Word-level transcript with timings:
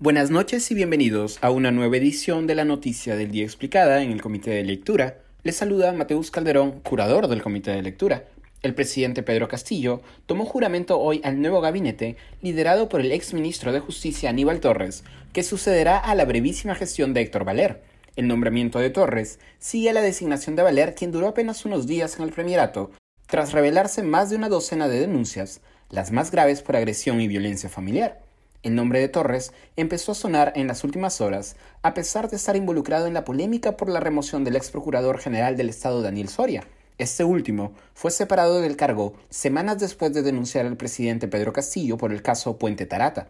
Buenas 0.00 0.30
noches 0.30 0.70
y 0.70 0.76
bienvenidos 0.76 1.40
a 1.40 1.50
una 1.50 1.72
nueva 1.72 1.96
edición 1.96 2.46
de 2.46 2.54
la 2.54 2.64
Noticia 2.64 3.16
del 3.16 3.32
Día 3.32 3.42
Explicada 3.42 4.00
en 4.00 4.12
el 4.12 4.22
Comité 4.22 4.52
de 4.52 4.62
Lectura. 4.62 5.18
Les 5.42 5.56
saluda 5.56 5.92
Mateus 5.92 6.30
Calderón, 6.30 6.78
curador 6.82 7.26
del 7.26 7.42
Comité 7.42 7.72
de 7.72 7.82
Lectura. 7.82 8.24
El 8.62 8.76
presidente 8.76 9.24
Pedro 9.24 9.48
Castillo 9.48 10.00
tomó 10.26 10.44
juramento 10.44 11.00
hoy 11.00 11.20
al 11.24 11.42
nuevo 11.42 11.60
gabinete 11.60 12.16
liderado 12.42 12.88
por 12.88 13.00
el 13.00 13.10
ex 13.10 13.34
ministro 13.34 13.72
de 13.72 13.80
Justicia 13.80 14.30
Aníbal 14.30 14.60
Torres, 14.60 15.02
que 15.32 15.42
sucederá 15.42 15.98
a 15.98 16.14
la 16.14 16.26
brevísima 16.26 16.76
gestión 16.76 17.12
de 17.12 17.22
Héctor 17.22 17.44
Valer. 17.44 17.82
El 18.14 18.28
nombramiento 18.28 18.78
de 18.78 18.90
Torres 18.90 19.40
sigue 19.58 19.90
a 19.90 19.94
la 19.94 20.00
designación 20.00 20.54
de 20.54 20.62
Valer, 20.62 20.94
quien 20.94 21.10
duró 21.10 21.26
apenas 21.26 21.64
unos 21.64 21.88
días 21.88 22.16
en 22.18 22.22
el 22.22 22.30
premierato, 22.30 22.92
tras 23.26 23.50
revelarse 23.50 24.04
más 24.04 24.30
de 24.30 24.36
una 24.36 24.48
docena 24.48 24.86
de 24.86 25.00
denuncias, 25.00 25.60
las 25.90 26.12
más 26.12 26.30
graves 26.30 26.62
por 26.62 26.76
agresión 26.76 27.20
y 27.20 27.26
violencia 27.26 27.68
familiar. 27.68 28.27
El 28.64 28.74
nombre 28.74 28.98
de 28.98 29.08
Torres 29.08 29.52
empezó 29.76 30.12
a 30.12 30.16
sonar 30.16 30.52
en 30.56 30.66
las 30.66 30.82
últimas 30.82 31.20
horas, 31.20 31.54
a 31.82 31.94
pesar 31.94 32.28
de 32.28 32.36
estar 32.36 32.56
involucrado 32.56 33.06
en 33.06 33.14
la 33.14 33.24
polémica 33.24 33.76
por 33.76 33.88
la 33.88 34.00
remoción 34.00 34.42
del 34.42 34.56
ex 34.56 34.70
procurador 34.72 35.20
general 35.20 35.56
del 35.56 35.68
Estado 35.68 36.02
Daniel 36.02 36.28
Soria. 36.28 36.64
Este 36.98 37.22
último 37.22 37.72
fue 37.94 38.10
separado 38.10 38.60
del 38.60 38.74
cargo 38.74 39.14
semanas 39.30 39.78
después 39.78 40.12
de 40.12 40.22
denunciar 40.22 40.66
al 40.66 40.76
presidente 40.76 41.28
Pedro 41.28 41.52
Castillo 41.52 41.96
por 41.96 42.12
el 42.12 42.20
caso 42.22 42.58
Puente 42.58 42.86
Tarata. 42.86 43.28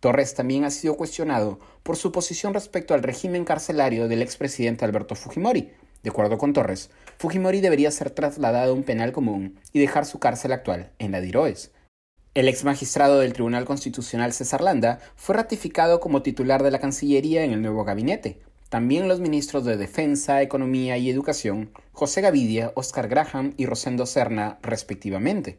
Torres 0.00 0.34
también 0.34 0.64
ha 0.64 0.70
sido 0.70 0.98
cuestionado 0.98 1.58
por 1.82 1.96
su 1.96 2.12
posición 2.12 2.52
respecto 2.52 2.92
al 2.92 3.02
régimen 3.02 3.46
carcelario 3.46 4.08
del 4.08 4.20
expresidente 4.20 4.84
Alberto 4.84 5.14
Fujimori. 5.14 5.72
De 6.02 6.10
acuerdo 6.10 6.36
con 6.36 6.52
Torres, 6.52 6.90
Fujimori 7.16 7.62
debería 7.62 7.90
ser 7.90 8.10
trasladado 8.10 8.72
a 8.72 8.74
un 8.74 8.82
penal 8.82 9.12
común 9.12 9.58
y 9.72 9.80
dejar 9.80 10.04
su 10.04 10.18
cárcel 10.18 10.52
actual 10.52 10.90
en 10.98 11.12
la 11.12 11.22
Diroes. 11.22 11.70
El 12.36 12.48
ex 12.48 12.64
magistrado 12.64 13.20
del 13.20 13.32
Tribunal 13.32 13.64
Constitucional 13.64 14.34
César 14.34 14.60
Landa 14.60 14.98
fue 15.14 15.34
ratificado 15.34 16.00
como 16.00 16.20
titular 16.20 16.62
de 16.62 16.70
la 16.70 16.80
Cancillería 16.80 17.44
en 17.44 17.52
el 17.52 17.62
nuevo 17.62 17.82
gabinete. 17.82 18.40
También 18.68 19.08
los 19.08 19.20
ministros 19.20 19.64
de 19.64 19.78
Defensa, 19.78 20.42
Economía 20.42 20.98
y 20.98 21.08
Educación, 21.08 21.70
José 21.92 22.20
Gavidia, 22.20 22.72
Oscar 22.74 23.08
Graham 23.08 23.54
y 23.56 23.64
Rosendo 23.64 24.04
Serna, 24.04 24.58
respectivamente. 24.60 25.56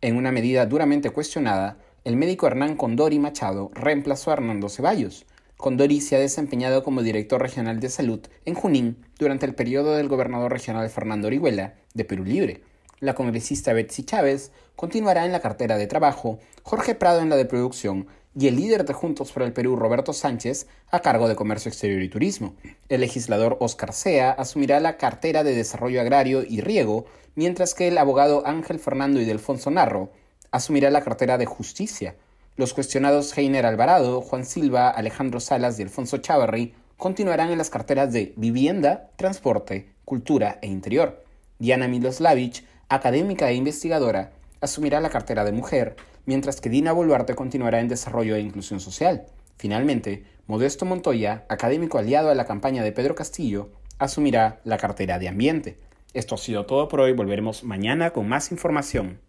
En 0.00 0.16
una 0.16 0.32
medida 0.32 0.64
duramente 0.64 1.10
cuestionada, 1.10 1.76
el 2.04 2.16
médico 2.16 2.46
Hernán 2.46 2.76
Condori 2.76 3.18
Machado 3.18 3.70
reemplazó 3.74 4.30
a 4.30 4.32
Hernando 4.32 4.70
Ceballos. 4.70 5.26
Condori 5.58 6.00
se 6.00 6.16
ha 6.16 6.20
desempeñado 6.20 6.84
como 6.84 7.02
director 7.02 7.42
regional 7.42 7.80
de 7.80 7.90
salud 7.90 8.20
en 8.46 8.54
Junín 8.54 8.96
durante 9.18 9.44
el 9.44 9.54
periodo 9.54 9.94
del 9.94 10.08
gobernador 10.08 10.52
regional 10.52 10.88
Fernando 10.88 11.26
Orihuela, 11.26 11.74
de 11.92 12.04
Perú 12.06 12.24
Libre. 12.24 12.62
La 13.00 13.14
congresista 13.14 13.72
Betsy 13.72 14.02
Chávez 14.02 14.50
continuará 14.74 15.24
en 15.24 15.32
la 15.32 15.40
cartera 15.40 15.78
de 15.78 15.86
trabajo, 15.86 16.40
Jorge 16.62 16.94
Prado 16.96 17.20
en 17.20 17.28
la 17.28 17.36
de 17.36 17.44
producción 17.44 18.08
y 18.36 18.48
el 18.48 18.56
líder 18.56 18.84
de 18.84 18.92
Juntos 18.92 19.32
por 19.32 19.42
el 19.42 19.52
Perú, 19.52 19.76
Roberto 19.76 20.12
Sánchez, 20.12 20.66
a 20.90 21.00
cargo 21.00 21.28
de 21.28 21.36
Comercio 21.36 21.68
Exterior 21.68 22.02
y 22.02 22.08
Turismo. 22.08 22.54
El 22.88 23.00
legislador 23.00 23.56
Oscar 23.60 23.92
Sea 23.92 24.30
asumirá 24.32 24.80
la 24.80 24.96
cartera 24.96 25.44
de 25.44 25.54
Desarrollo 25.54 26.00
Agrario 26.00 26.42
y 26.42 26.60
Riego, 26.60 27.06
mientras 27.34 27.74
que 27.74 27.88
el 27.88 27.98
abogado 27.98 28.46
Ángel 28.46 28.80
Fernando 28.80 29.20
y 29.20 29.24
Delfonso 29.24 29.70
Narro 29.70 30.10
asumirá 30.50 30.90
la 30.90 31.02
cartera 31.02 31.38
de 31.38 31.46
Justicia. 31.46 32.16
Los 32.56 32.74
cuestionados 32.74 33.36
Heiner 33.36 33.66
Alvarado, 33.66 34.20
Juan 34.20 34.44
Silva, 34.44 34.90
Alejandro 34.90 35.38
Salas 35.38 35.78
y 35.78 35.82
Alfonso 35.82 36.18
Chavarri 36.18 36.74
continuarán 36.96 37.50
en 37.50 37.58
las 37.58 37.70
carteras 37.70 38.12
de 38.12 38.32
Vivienda, 38.36 39.10
Transporte, 39.14 39.92
Cultura 40.04 40.58
e 40.62 40.66
Interior. 40.66 41.24
Diana 41.60 41.88
Miloslavich 41.88 42.64
académica 42.88 43.50
e 43.50 43.54
investigadora, 43.54 44.32
asumirá 44.60 45.00
la 45.00 45.10
cartera 45.10 45.44
de 45.44 45.52
mujer, 45.52 45.96
mientras 46.26 46.60
que 46.60 46.70
Dina 46.70 46.92
Boluarte 46.92 47.34
continuará 47.34 47.80
en 47.80 47.88
desarrollo 47.88 48.36
e 48.36 48.40
inclusión 48.40 48.80
social. 48.80 49.26
Finalmente, 49.56 50.24
Modesto 50.46 50.84
Montoya, 50.84 51.44
académico 51.48 51.98
aliado 51.98 52.30
a 52.30 52.34
la 52.34 52.46
campaña 52.46 52.82
de 52.82 52.92
Pedro 52.92 53.14
Castillo, 53.14 53.70
asumirá 53.98 54.60
la 54.64 54.78
cartera 54.78 55.18
de 55.18 55.28
ambiente. 55.28 55.78
Esto 56.14 56.36
ha 56.36 56.38
sido 56.38 56.64
todo 56.64 56.88
por 56.88 57.00
hoy, 57.00 57.12
volveremos 57.12 57.64
mañana 57.64 58.10
con 58.10 58.28
más 58.28 58.50
información. 58.52 59.20